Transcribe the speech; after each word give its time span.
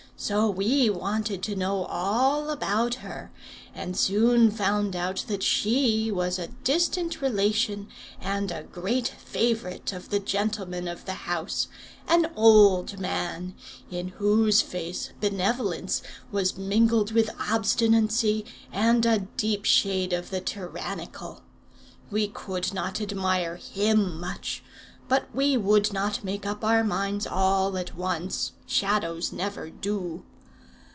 So 0.23 0.51
we 0.51 0.87
wanted 0.87 1.41
to 1.41 1.55
know 1.55 1.83
all 1.85 2.51
about 2.51 2.93
her, 3.01 3.31
and 3.73 3.97
soon 3.97 4.51
found 4.51 4.95
out 4.95 5.25
that 5.27 5.41
she 5.41 6.11
was 6.11 6.37
a 6.37 6.49
distant 6.63 7.23
relation 7.23 7.87
and 8.19 8.51
a 8.51 8.61
great 8.61 9.07
favourite 9.07 9.91
of 9.91 10.09
the 10.09 10.19
gentleman 10.19 10.87
of 10.87 11.05
the 11.05 11.25
house, 11.25 11.69
an 12.07 12.29
old 12.35 12.99
man, 12.99 13.55
in 13.89 14.09
whose 14.09 14.61
face 14.61 15.09
benevolence 15.19 16.03
was 16.31 16.55
mingled 16.55 17.11
with 17.13 17.31
obstinacy 17.49 18.45
and 18.71 19.07
a 19.07 19.17
deep 19.21 19.65
shade 19.65 20.13
of 20.13 20.29
the 20.29 20.39
tyrannical. 20.39 21.41
We 22.11 22.27
could 22.27 22.75
not 22.75 23.01
admire 23.01 23.55
him 23.55 24.19
much; 24.19 24.63
but 25.07 25.27
we 25.35 25.57
would 25.57 25.91
not 25.91 26.23
make 26.23 26.45
up 26.45 26.63
our 26.63 26.85
minds 26.85 27.27
all 27.27 27.77
at 27.77 27.97
once: 27.97 28.53
Shadows 28.65 29.33
never 29.33 29.69
do. 29.69 30.23